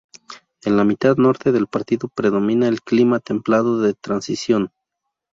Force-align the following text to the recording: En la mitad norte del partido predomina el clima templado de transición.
En 0.63 0.77
la 0.77 0.83
mitad 0.83 1.17
norte 1.17 1.51
del 1.51 1.67
partido 1.67 2.07
predomina 2.09 2.67
el 2.67 2.81
clima 2.81 3.19
templado 3.19 3.81
de 3.81 3.93
transición. 3.93 4.71